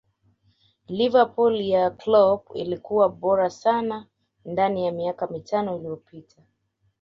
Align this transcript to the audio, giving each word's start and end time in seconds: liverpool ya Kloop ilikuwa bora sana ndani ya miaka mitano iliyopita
liverpool 0.87 1.61
ya 1.61 1.89
Kloop 1.89 2.55
ilikuwa 2.55 3.09
bora 3.09 3.49
sana 3.49 4.07
ndani 4.45 4.85
ya 4.85 4.91
miaka 4.91 5.27
mitano 5.27 5.75
iliyopita 5.77 6.41